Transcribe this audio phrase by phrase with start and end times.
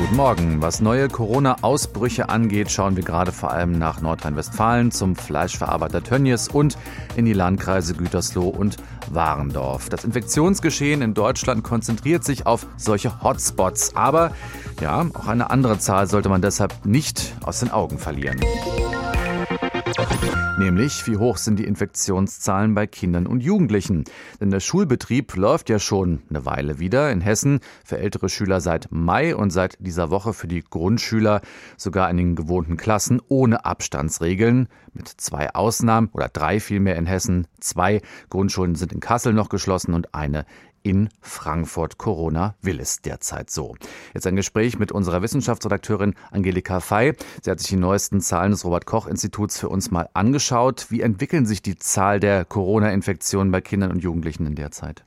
[0.00, 0.62] Guten Morgen.
[0.62, 6.78] Was neue Corona-Ausbrüche angeht, schauen wir gerade vor allem nach Nordrhein-Westfalen zum Fleischverarbeiter Tönnies und
[7.16, 8.78] in die Landkreise Gütersloh und
[9.10, 9.90] Warendorf.
[9.90, 13.94] Das Infektionsgeschehen in Deutschland konzentriert sich auf solche Hotspots.
[13.94, 14.32] Aber
[14.80, 18.40] ja, auch eine andere Zahl sollte man deshalb nicht aus den Augen verlieren.
[20.60, 24.04] Nämlich, wie hoch sind die Infektionszahlen bei Kindern und Jugendlichen?
[24.40, 28.88] Denn der Schulbetrieb läuft ja schon eine Weile wieder in Hessen für ältere Schüler seit
[28.90, 31.40] Mai und seit dieser Woche für die Grundschüler
[31.78, 34.68] sogar in den gewohnten Klassen ohne Abstandsregeln.
[34.92, 37.46] Mit zwei Ausnahmen oder drei vielmehr in Hessen.
[37.60, 40.44] Zwei Grundschulen sind in Kassel noch geschlossen und eine
[40.82, 41.98] in Frankfurt.
[41.98, 43.74] Corona will es derzeit so.
[44.14, 47.14] Jetzt ein Gespräch mit unserer Wissenschaftsredakteurin Angelika Fey.
[47.42, 50.86] Sie hat sich die neuesten Zahlen des Robert-Koch-Instituts für uns mal angeschaut.
[50.90, 55.04] Wie entwickeln sich die Zahl der Corona-Infektionen bei Kindern und Jugendlichen in der Zeit?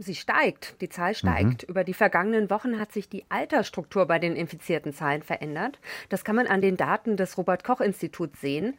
[0.00, 1.64] Sie steigt, die Zahl steigt.
[1.64, 1.70] Mhm.
[1.70, 5.80] Über die vergangenen Wochen hat sich die Altersstruktur bei den infizierten Zahlen verändert.
[6.08, 8.74] Das kann man an den Daten des Robert Koch Instituts sehen.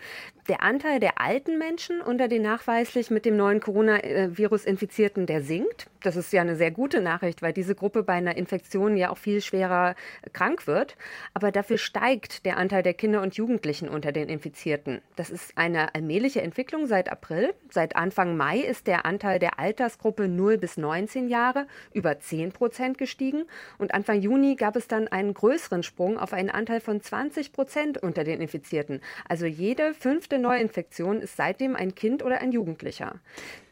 [0.48, 5.90] Der Anteil der alten Menschen unter den nachweislich mit dem neuen Coronavirus infizierten, der sinkt.
[6.02, 9.18] Das ist ja eine sehr gute Nachricht, weil diese Gruppe bei einer Infektion ja auch
[9.18, 9.96] viel schwerer
[10.32, 10.96] krank wird.
[11.34, 15.02] Aber dafür steigt der Anteil der Kinder und Jugendlichen unter den Infizierten.
[15.18, 17.54] Das ist eine allmähliche Entwicklung seit April.
[17.70, 22.52] Seit Anfang Mai ist der Anteil der Altersgruppe 0 bis 19 19 Jahre über 10
[22.52, 23.46] Prozent gestiegen
[23.80, 27.98] und Anfang Juni gab es dann einen größeren Sprung auf einen Anteil von 20 Prozent
[27.98, 29.02] unter den Infizierten.
[29.28, 33.16] Also jede fünfte Neuinfektion ist seitdem ein Kind oder ein Jugendlicher.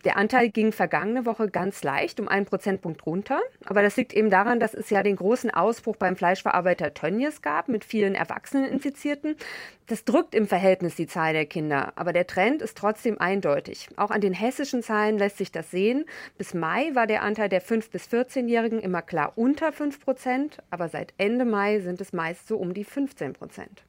[0.07, 3.41] Der Anteil ging vergangene Woche ganz leicht um einen Prozentpunkt runter.
[3.65, 7.67] Aber das liegt eben daran, dass es ja den großen Ausbruch beim Fleischverarbeiter Tönnies gab
[7.67, 9.35] mit vielen erwachsenen Infizierten.
[9.87, 11.91] Das drückt im Verhältnis die Zahl der Kinder.
[11.97, 13.89] Aber der Trend ist trotzdem eindeutig.
[13.97, 16.05] Auch an den hessischen Zahlen lässt sich das sehen.
[16.37, 20.59] Bis Mai war der Anteil der 5- bis 14-Jährigen immer klar unter 5 Prozent.
[20.69, 23.83] Aber seit Ende Mai sind es meist so um die 15 Prozent.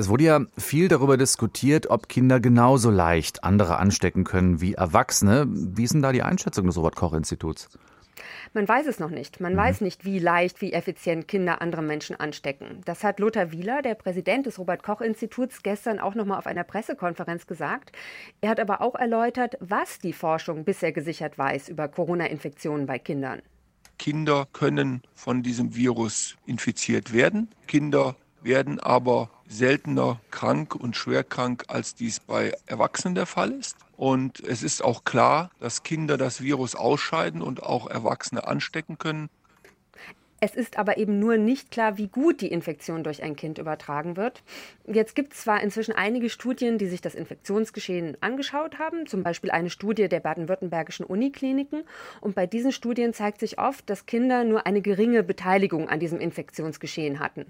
[0.00, 5.46] Es wurde ja viel darüber diskutiert, ob Kinder genauso leicht andere anstecken können wie Erwachsene.
[5.48, 7.68] Wie ist denn da die Einschätzung des Robert-Koch-Instituts?
[8.54, 9.40] Man weiß es noch nicht.
[9.40, 9.56] Man mhm.
[9.56, 12.80] weiß nicht, wie leicht, wie effizient Kinder andere Menschen anstecken.
[12.84, 17.48] Das hat Lothar Wieler, der Präsident des Robert-Koch-Instituts, gestern auch noch mal auf einer Pressekonferenz
[17.48, 17.90] gesagt.
[18.40, 23.42] Er hat aber auch erläutert, was die Forschung bisher gesichert weiß über Corona-Infektionen bei Kindern.
[23.98, 27.48] Kinder können von diesem Virus infiziert werden.
[27.66, 33.76] Kinder werden aber seltener krank und schwer krank, als dies bei Erwachsenen der Fall ist.
[33.96, 39.28] Und es ist auch klar, dass Kinder das Virus ausscheiden und auch Erwachsene anstecken können.
[40.40, 44.16] Es ist aber eben nur nicht klar, wie gut die Infektion durch ein Kind übertragen
[44.16, 44.44] wird.
[44.86, 49.50] Jetzt gibt es zwar inzwischen einige Studien, die sich das Infektionsgeschehen angeschaut haben, zum Beispiel
[49.50, 51.82] eine Studie der baden-württembergischen Unikliniken.
[52.20, 56.20] Und bei diesen Studien zeigt sich oft, dass Kinder nur eine geringe Beteiligung an diesem
[56.20, 57.46] Infektionsgeschehen hatten.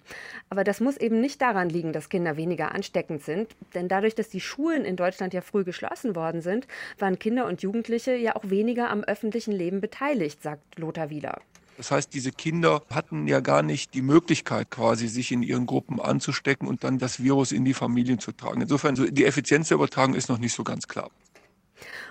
[0.48, 3.54] Aber das muss eben nicht daran liegen, dass Kinder weniger ansteckend sind.
[3.74, 6.66] Denn dadurch, dass die Schulen in Deutschland ja früh geschlossen worden sind,
[6.98, 11.42] waren Kinder und Jugendliche ja auch weniger am öffentlichen Leben beteiligt, sagt Lothar Wieler.
[11.78, 16.00] Das heißt, diese Kinder hatten ja gar nicht die Möglichkeit, quasi sich in ihren Gruppen
[16.00, 18.60] anzustecken und dann das Virus in die Familien zu tragen.
[18.60, 21.08] Insofern, die Effizienz der Übertragung ist noch nicht so ganz klar.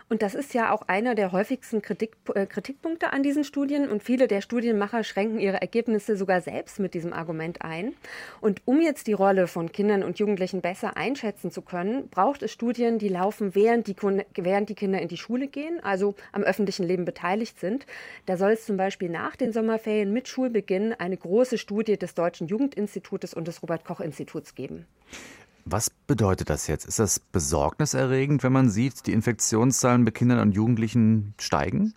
[0.09, 3.89] Und das ist ja auch einer der häufigsten Kritik, äh, Kritikpunkte an diesen Studien.
[3.89, 7.93] Und viele der Studienmacher schränken ihre Ergebnisse sogar selbst mit diesem Argument ein.
[8.39, 12.53] Und um jetzt die Rolle von Kindern und Jugendlichen besser einschätzen zu können, braucht es
[12.53, 13.95] Studien, die laufen, während die,
[14.35, 17.85] während die Kinder in die Schule gehen, also am öffentlichen Leben beteiligt sind.
[18.25, 22.47] Da soll es zum Beispiel nach den Sommerferien mit Schulbeginn eine große Studie des Deutschen
[22.47, 24.85] Jugendinstitutes und des Robert Koch Instituts geben.
[25.69, 26.85] Was bedeutet das jetzt?
[26.85, 31.93] Ist das besorgniserregend, wenn man sieht, die Infektionszahlen bei Kindern und Jugendlichen steigen?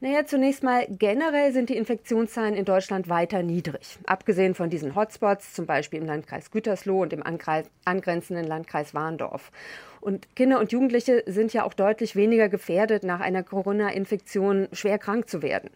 [0.00, 3.98] Naja, zunächst mal generell sind die Infektionszahlen in Deutschland weiter niedrig.
[4.06, 7.24] Abgesehen von diesen Hotspots, zum Beispiel im Landkreis Gütersloh und im
[7.84, 9.50] angrenzenden Landkreis Warndorf.
[10.00, 15.28] Und Kinder und Jugendliche sind ja auch deutlich weniger gefährdet, nach einer Corona-Infektion schwer krank
[15.28, 15.70] zu werden.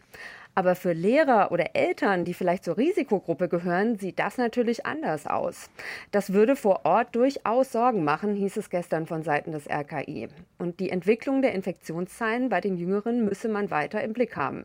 [0.58, 5.68] Aber für Lehrer oder Eltern, die vielleicht zur Risikogruppe gehören, sieht das natürlich anders aus.
[6.12, 10.28] Das würde vor Ort durchaus Sorgen machen, hieß es gestern von Seiten des RKI.
[10.56, 14.64] Und die Entwicklung der Infektionszahlen bei den Jüngeren müsse man weiter im Blick haben.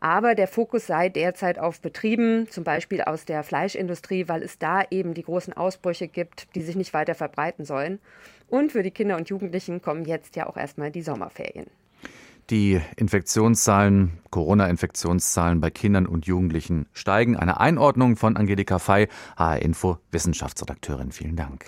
[0.00, 4.84] Aber der Fokus sei derzeit auf Betrieben, zum Beispiel aus der Fleischindustrie, weil es da
[4.88, 7.98] eben die großen Ausbrüche gibt, die sich nicht weiter verbreiten sollen.
[8.48, 11.66] Und für die Kinder und Jugendlichen kommen jetzt ja auch erstmal die Sommerferien.
[12.50, 17.36] Die Infektionszahlen, Corona-Infektionszahlen bei Kindern und Jugendlichen steigen.
[17.36, 21.10] Eine Einordnung von Angelika Fey, HR Info Wissenschaftsredakteurin.
[21.12, 21.62] Vielen Dank.